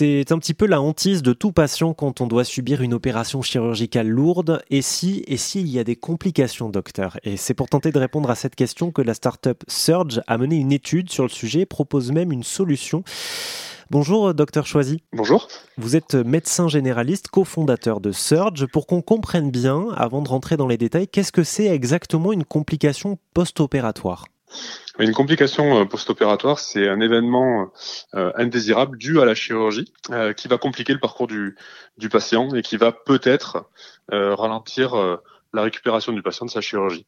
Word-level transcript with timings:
C'est 0.00 0.32
un 0.32 0.38
petit 0.38 0.54
peu 0.54 0.64
la 0.64 0.80
hantise 0.80 1.20
de 1.20 1.34
tout 1.34 1.52
patient 1.52 1.92
quand 1.92 2.22
on 2.22 2.26
doit 2.26 2.44
subir 2.44 2.80
une 2.80 2.94
opération 2.94 3.42
chirurgicale 3.42 4.08
lourde. 4.08 4.62
Et 4.70 4.80
si, 4.80 5.22
et 5.26 5.36
s'il 5.36 5.68
y 5.68 5.78
a 5.78 5.84
des 5.84 5.94
complications, 5.94 6.70
docteur? 6.70 7.18
Et 7.22 7.36
c'est 7.36 7.52
pour 7.52 7.68
tenter 7.68 7.92
de 7.92 7.98
répondre 7.98 8.30
à 8.30 8.34
cette 8.34 8.54
question 8.54 8.92
que 8.92 9.02
la 9.02 9.12
start-up 9.12 9.62
Surge 9.68 10.22
a 10.26 10.38
mené 10.38 10.56
une 10.56 10.72
étude 10.72 11.10
sur 11.10 11.24
le 11.24 11.28
sujet, 11.28 11.66
propose 11.66 12.12
même 12.12 12.32
une 12.32 12.44
solution. 12.44 13.04
Bonjour, 13.90 14.32
docteur 14.32 14.66
Choisy. 14.66 15.02
Bonjour. 15.12 15.48
Vous 15.76 15.96
êtes 15.96 16.14
médecin 16.14 16.66
généraliste, 16.66 17.28
cofondateur 17.28 18.00
de 18.00 18.10
Surge. 18.10 18.64
Pour 18.72 18.86
qu'on 18.86 19.02
comprenne 19.02 19.50
bien, 19.50 19.88
avant 19.98 20.22
de 20.22 20.30
rentrer 20.30 20.56
dans 20.56 20.66
les 20.66 20.78
détails, 20.78 21.08
qu'est-ce 21.08 21.30
que 21.30 21.44
c'est 21.44 21.66
exactement 21.66 22.32
une 22.32 22.44
complication 22.44 23.18
post-opératoire? 23.34 24.24
Une 24.98 25.12
complication 25.12 25.80
euh, 25.80 25.84
post-opératoire, 25.84 26.58
c'est 26.58 26.88
un 26.88 27.00
événement 27.00 27.72
euh, 28.14 28.32
indésirable 28.36 28.98
dû 28.98 29.20
à 29.20 29.24
la 29.24 29.34
chirurgie 29.34 29.92
euh, 30.10 30.32
qui 30.32 30.48
va 30.48 30.58
compliquer 30.58 30.92
le 30.92 31.00
parcours 31.00 31.26
du, 31.26 31.56
du 31.96 32.08
patient 32.08 32.54
et 32.54 32.62
qui 32.62 32.76
va 32.76 32.92
peut-être 32.92 33.70
ralentir 34.12 35.20
la 35.52 35.62
récupération 35.62 36.12
du 36.12 36.20
patient 36.20 36.44
de 36.44 36.50
sa 36.50 36.60
chirurgie. 36.60 37.06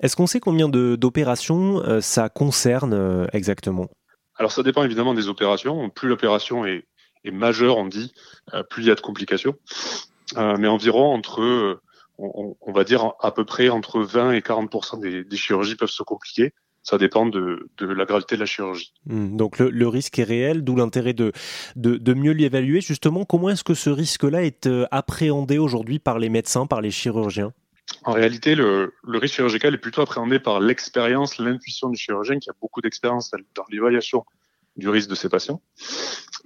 Est-ce 0.00 0.16
qu'on 0.16 0.26
sait 0.26 0.40
combien 0.40 0.66
d'opérations 0.70 2.00
ça 2.00 2.30
concerne 2.30 3.28
exactement? 3.34 3.90
Alors 4.36 4.50
ça 4.50 4.62
dépend 4.62 4.82
évidemment 4.82 5.12
des 5.12 5.28
opérations. 5.28 5.90
Plus 5.90 6.08
l'opération 6.08 6.64
est, 6.64 6.86
est, 7.24 7.30
majeure, 7.32 7.76
on 7.76 7.84
dit, 7.84 8.14
plus 8.70 8.84
il 8.84 8.88
y 8.88 8.90
a 8.90 8.94
de 8.94 9.00
complications. 9.02 9.56
mais 10.36 10.68
environ 10.68 11.12
entre, 11.12 11.82
on, 12.16 12.56
on, 12.58 12.72
va 12.72 12.84
dire 12.84 13.12
à 13.20 13.30
peu 13.30 13.44
près 13.44 13.68
entre 13.68 14.00
20 14.00 14.32
et 14.32 14.40
40 14.40 15.00
des, 15.02 15.24
des 15.24 15.36
chirurgies 15.36 15.76
peuvent 15.76 15.90
se 15.90 16.02
compliquer 16.02 16.54
ça 16.88 16.96
dépend 16.96 17.26
de, 17.26 17.68
la 17.80 18.04
gravité 18.06 18.36
de 18.36 18.40
la 18.40 18.46
chirurgie. 18.46 18.94
Hmm, 19.04 19.36
donc 19.36 19.58
le, 19.58 19.88
risque 19.88 20.18
est 20.18 20.24
réel, 20.24 20.64
d'où 20.64 20.74
l'intérêt 20.74 21.12
de, 21.12 21.32
de, 21.76 22.14
mieux 22.14 22.32
l'évaluer. 22.32 22.80
Justement, 22.80 23.26
comment 23.26 23.50
est-ce 23.50 23.62
que 23.62 23.74
ce 23.74 23.90
risque-là 23.90 24.42
est 24.42 24.66
euh, 24.66 24.86
appréhendé 24.90 25.58
aujourd'hui 25.58 25.98
par 25.98 26.18
les 26.18 26.30
médecins, 26.30 26.66
par 26.66 26.80
les 26.80 26.90
chirurgiens? 26.90 27.52
En 28.04 28.12
réalité, 28.12 28.54
le, 28.54 28.94
risque 29.06 29.34
chirurgical 29.34 29.74
est 29.74 29.78
plutôt 29.78 30.00
appréhendé 30.00 30.38
par 30.38 30.60
l'expérience, 30.60 31.36
l'intuition 31.36 31.90
du 31.90 31.98
chirurgien 31.98 32.38
qui 32.38 32.48
a 32.48 32.54
beaucoup 32.58 32.80
d'expérience 32.80 33.30
dans 33.54 33.64
l'évaluation 33.70 34.24
du 34.76 34.88
risque 34.88 35.10
de 35.10 35.14
ses 35.14 35.28
patients. 35.28 35.60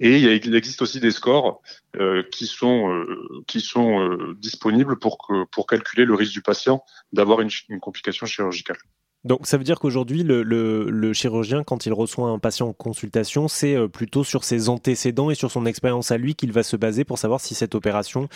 Et 0.01 0.17
il, 0.17 0.55
existe 0.55 0.81
aussi 0.81 0.99
des 0.99 1.11
scores 1.11 1.61
euh, 1.95 2.23
qui 2.31 2.47
sont, 2.47 2.91
euh, 2.91 3.43
qui 3.47 3.61
sont 3.61 4.17
disponibles 4.39 4.99
pour, 4.99 5.17
que, 5.19 5.45
pour 5.45 5.67
calculer 5.67 6.03
le 6.03 6.15
risque 6.15 6.33
du 6.33 6.41
patient 6.41 6.83
d'avoir 7.13 7.39
une 7.39 7.79
complication 7.79 8.25
chirurgicale. 8.25 8.77
Donc 9.25 9.47
ça 9.47 9.57
veut 9.57 9.63
dire 9.63 9.79
qu'aujourd'hui, 9.79 10.23
le, 10.23 11.13
chirurgien, 11.13 11.63
quand 11.63 11.85
il 11.85 11.93
reçoit 11.93 12.27
un 12.27 12.39
patient 12.39 12.67
en 12.67 12.73
consultation, 12.73 13.47
c'est 13.47 13.75
euh, 13.75 13.87
plutôt 13.87 14.23
sur 14.23 14.43
ses 14.43 14.67
antécédents 14.67 15.29
et 15.29 15.35
sur 15.35 15.49
son 15.49 15.65
expérience 15.65 16.11
à 16.11 16.17
lui 16.17 16.35
qu'il 16.35 16.51
va 16.51 16.63
se 16.63 16.75
baser 16.75 17.05
pour 17.05 17.17
savoir 17.17 17.39
si 17.39 17.55
cette 17.55 17.73
opération 17.73 18.27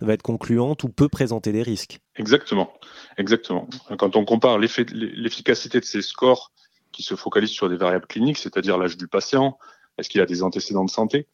va 0.00 0.14
être 0.14 0.22
concluante 0.22 0.82
ou 0.82 0.88
peut 0.88 1.08
présenter 1.08 1.52
des 1.52 1.62
risques. 1.62 2.00
Exactement, 2.16 2.72
exactement. 3.18 3.68
Quand 3.98 4.16
on 4.16 4.24
compare 4.24 4.58
l'efficacité 4.58 5.78
de 5.78 5.84
ces 5.84 6.02
scores 6.02 6.50
qui 6.90 7.02
se 7.02 7.14
focalisent 7.14 7.50
sur 7.50 7.68
des 7.68 7.76
variables 7.76 8.06
cliniques, 8.06 8.38
c'est-à-dire 8.38 8.78
l'âge 8.78 8.96
du 8.96 9.06
patient, 9.06 9.58
est-ce 9.96 10.08
qu'il 10.08 10.20
a 10.20 10.26
des 10.26 10.42
antécédents 10.42 10.84
de 10.84 10.90
santé, 10.90 11.28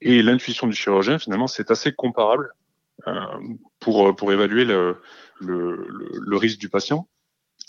et 0.00 0.22
l'intuition 0.22 0.68
du 0.68 0.74
chirurgien, 0.76 1.18
finalement, 1.18 1.48
c'est 1.48 1.70
assez 1.70 1.92
comparable 1.92 2.54
euh, 3.08 3.12
pour, 3.80 4.14
pour 4.14 4.32
évaluer 4.32 4.64
le, 4.64 4.98
le 5.40 6.36
risque 6.36 6.58
du 6.58 6.68
patient. 6.68 7.08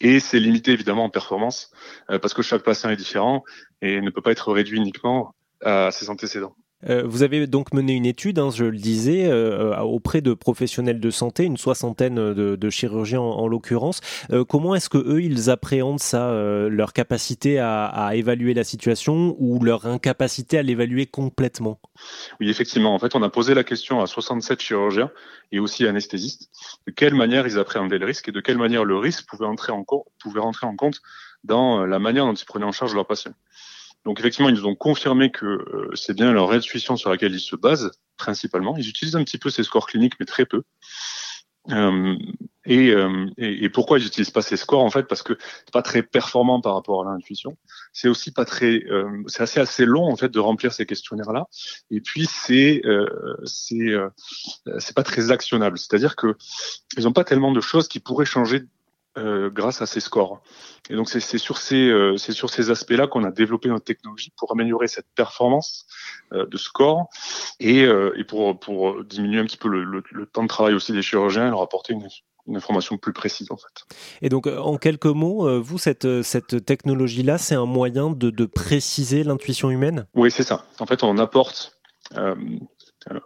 Et 0.02 0.19
c'est 0.19 0.39
limité 0.39 0.72
évidemment 0.72 1.05
en 1.05 1.09
performance 1.09 1.72
euh, 2.09 2.19
parce 2.19 2.33
que 2.33 2.41
chaque 2.41 2.63
patient 2.63 2.89
est 2.89 2.95
différent 2.95 3.44
et 3.81 4.02
ne 4.02 4.09
peut 4.09 4.22
pas 4.22 4.31
être 4.31 4.52
réduit 4.52 4.77
uniquement 4.77 5.36
à 5.61 5.91
ses 5.91 6.09
antécédents. 6.09 6.55
Euh, 6.89 7.03
vous 7.06 7.23
avez 7.23 7.48
donc 7.48 7.73
mené 7.73 7.94
une 7.94 8.06
étude, 8.06 8.39
hein, 8.39 8.50
je 8.53 8.66
le 8.66 8.78
disais, 8.78 9.28
euh, 9.28 9.78
auprès 9.80 10.22
de 10.22 10.34
professionnels 10.34 11.00
de 11.00 11.09
santé, 11.09 11.44
une 11.44 11.58
soixantaine 11.58 12.16
de, 12.16 12.70
chirurgiens 12.70 13.22
en, 13.22 13.48
l'occurrence. 13.48 14.02
comment 14.50 14.73
est-ce 14.76 14.89
que 14.89 14.98
eux 14.98 15.22
ils 15.22 15.49
appréhendent 15.49 15.99
ça, 15.99 16.32
leur 16.70 16.94
capacité 16.94 17.60
à, 17.60 18.11
évaluer 18.14 18.54
la 18.54 18.64
situation 18.64 19.36
ou 19.38 19.64
leur 19.64 19.86
incapacité 19.86 20.58
à 20.58 20.64
l'évaluer 20.64 21.05
complètement? 21.05 21.80
Oui, 22.39 22.49
effectivement. 22.49 22.94
En 22.94 23.00
fait, 23.00 23.15
on 23.15 23.21
a 23.21 23.30
posé 23.30 23.54
la 23.54 23.64
question 23.64 24.02
à 24.02 24.08
67 24.08 24.61
chirurgiens 24.61 25.11
et 25.52 25.60
aussi 25.60 25.86
anesthésistes 25.86 26.50
de 26.88 26.92
quelle 26.92 27.14
manière 27.14 27.45
ils 27.48 27.60
appréhendaient 27.60 28.00
le 28.00 28.05
risque 28.05 28.30
et 28.30 28.32
de 28.32 28.42
quelle 28.42 28.58
manière 28.58 28.83
le 28.83 28.98
risque 28.98 29.26
pouvait 29.27 29.45
entrer 29.45 29.71
en, 29.71 29.86
pouvait 30.20 30.39
rentrer 30.39 30.65
en 30.65 30.76
compte 30.76 31.02
dans 31.44 31.82
euh, 31.82 31.86
la 31.86 32.00
manière 32.00 32.26
dont 32.26 32.33
ils 32.33 32.45
prenaient 32.45 32.65
en 32.65 32.71
charge 32.71 32.94
leurs 32.94 33.08
patients. 33.08 33.33
Donc 34.05 34.19
effectivement, 34.19 34.49
ils 34.49 34.55
nous 34.55 34.65
ont 34.65 34.75
confirmé 34.75 35.31
que 35.31 35.45
euh, 35.45 35.91
c'est 35.95 36.14
bien 36.14 36.33
leur 36.33 36.52
intuition 36.52 36.97
sur 36.97 37.09
laquelle 37.09 37.33
ils 37.33 37.39
se 37.39 37.55
basent 37.55 37.91
principalement. 38.17 38.75
Ils 38.77 38.89
utilisent 38.89 39.15
un 39.15 39.23
petit 39.23 39.37
peu 39.37 39.49
ces 39.49 39.64
scores 39.64 39.87
cliniques, 39.87 40.15
mais 40.19 40.25
très 40.25 40.45
peu. 40.45 40.64
Euh, 41.71 42.15
euh, 42.67 43.30
et, 43.37 43.65
et, 43.65 43.69
pourquoi 43.69 43.97
ils 43.97 44.03
n'utilisent 44.03 44.31
pas 44.31 44.41
ces 44.41 44.58
scores 44.58 44.83
en 44.83 44.89
fait 44.89 45.03
Parce 45.03 45.21
que 45.23 45.37
c'est 45.39 45.71
pas 45.71 45.81
très 45.81 46.03
performant 46.03 46.59
par 46.61 46.73
rapport 46.73 47.08
à 47.08 47.11
l'intuition. 47.11 47.58
C'est 47.93 48.08
aussi 48.08 48.31
pas 48.31 48.45
très, 48.45 48.83
euh, 48.89 49.23
c'est 49.27 49.43
assez 49.43 49.59
assez 49.59 49.86
long 49.86 50.05
en 50.05 50.15
fait 50.15 50.30
de 50.30 50.39
remplir 50.39 50.73
ces 50.73 50.85
questionnaires 50.85 51.31
là. 51.31 51.47
Et 51.89 52.02
puis 52.02 52.25
c'est 52.25 52.81
c'est 53.45 53.93
c'est 54.80 54.95
pas 54.95 55.03
très 55.03 55.31
actionnable. 55.31 55.77
C'est-à-dire 55.77 56.15
que 56.15 56.35
ils 56.97 57.03
n'ont 57.03 57.14
pas 57.14 57.23
tellement 57.23 57.52
de 57.52 57.61
choses 57.61 57.87
qui 57.87 57.99
pourraient 57.99 58.25
changer 58.25 58.64
euh, 59.16 59.52
grâce 59.52 59.80
à 59.80 59.86
ces 59.86 60.00
scores. 60.00 60.42
Et 60.90 60.96
donc 60.96 61.08
c'est 61.08 61.38
sur 61.38 61.60
ces 61.60 61.88
euh, 61.88 62.18
c'est 62.18 62.32
sur 62.32 62.50
ces 62.50 62.72
aspects-là 62.72 63.06
qu'on 63.06 63.24
a 63.24 63.30
développé 63.30 63.70
notre 63.70 63.86
technologie 63.86 64.34
pour 64.36 64.52
améliorer 64.52 64.88
cette 64.88 65.06
performance 65.14 65.86
euh, 66.32 66.48
de 66.48 66.58
score 66.58 67.10
et, 67.60 67.84
et 67.84 68.24
pour 68.24 68.60
pour 68.60 69.04
diminuer 69.04 69.40
un 69.40 69.46
petit 69.46 69.58
peu 69.58 69.70
le, 69.70 69.84
le, 69.84 70.26
temps 70.26 70.42
de 70.42 70.48
travail 70.48 70.74
aussi 70.74 70.94
des 70.94 71.04
chirurgiens 71.04 71.46
et 71.46 71.50
leur 71.52 71.62
apporter 71.62 71.94
une, 71.94 72.08
une 72.48 72.58
information 72.58 72.98
plus 72.98 73.14
précise 73.14 73.52
en 73.52 73.58
fait. 73.58 73.86
Et 74.24 74.30
donc 74.30 74.48
en 74.48 74.78
quelques 74.78 75.06
mots, 75.06 75.62
vous 75.62 75.78
cette 75.78 76.24
cette 76.24 76.66
technologie-là, 76.66 77.38
c'est 77.38 77.56
un 77.56 77.68
moyen 77.68 78.10
de, 78.10 78.32
de 78.32 78.45
préciser 78.48 79.24
l'intuition 79.24 79.70
humaine? 79.70 80.08
Oui, 80.16 80.32
c'est 80.32 80.42
ça. 80.42 80.66
En 80.80 80.88
fait, 80.88 81.04
on 81.04 81.20
apporte, 81.20 81.78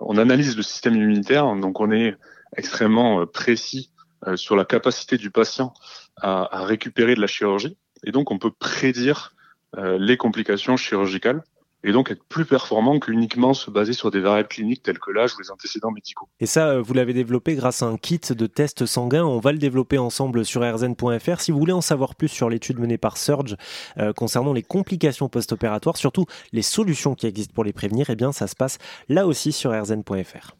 on 0.02 0.18
analyse 0.18 0.58
le 0.58 0.64
système 0.64 0.96
immunitaire, 0.96 1.56
donc 1.56 1.80
on 1.80 1.92
est 1.92 2.14
extrêmement 2.58 3.26
précis 3.26 3.92
euh, 3.97 3.97
sur 4.36 4.56
la 4.56 4.66
capacité 4.66 5.18
du 5.18 5.32
patient 5.32 5.74
à, 6.22 6.66
récupérer 6.66 7.16
de 7.16 7.22
la 7.22 7.28
chirurgie. 7.28 7.78
Et 8.04 8.12
donc, 8.12 8.32
on 8.32 8.38
peut 8.38 8.52
prédire 8.52 9.34
euh, 9.78 9.98
les 10.00 10.18
complications 10.18 10.78
chirurgicales 10.78 11.44
et 11.84 11.92
donc 11.92 12.10
être 12.10 12.24
plus 12.24 12.46
performant 12.46 13.00
qu'uniquement 13.00 13.54
se 13.54 13.70
baser 13.70 13.94
sur 13.94 14.10
des 14.10 14.20
variables 14.20 14.48
cliniques 14.48 14.82
telles 14.82 14.98
que 14.98 15.12
l'âge 15.12 15.36
ou 15.36 15.42
les 15.42 15.52
antécédents 15.52 15.92
médicaux. 15.92 16.28
Et 16.40 16.48
ça, 16.48 16.70
euh, 16.70 16.82
vous 16.82 16.94
l'avez 16.94 17.14
développé 17.14 17.56
grâce 17.56 17.84
à 17.84 17.86
un 17.86 17.98
kit 17.98 18.20
de 18.20 18.48
tests 18.48 18.86
sanguins. 18.86 19.26
On 19.26 19.40
va 19.40 19.52
le 19.52 19.60
développer 19.60 19.98
ensemble 19.98 20.44
sur 20.44 20.62
rzn.fr. 20.62 21.40
Si 21.40 21.52
vous 21.52 21.60
voulez 21.60 21.74
en 21.74 21.82
savoir 21.82 22.16
plus 22.16 22.30
sur 22.30 22.50
l'étude 22.50 22.80
menée 22.80 22.98
par 22.98 23.18
Surge 23.18 23.56
concernant 24.16 24.54
les 24.54 24.64
complications 24.64 25.30
post-opératoires, 25.30 25.98
surtout 25.98 26.26
les 26.52 26.64
solutions 26.64 27.16
qui 27.16 27.28
existent 27.28 27.54
pour 27.54 27.64
les 27.64 27.74
prévenir, 27.74 28.10
eh 28.10 28.16
bien 28.16 28.32
ça 28.32 28.48
se 28.48 28.56
passe 28.56 28.80
là 29.08 29.28
aussi 29.28 29.52
sur 29.52 29.72
rzn.fr. 29.72 30.56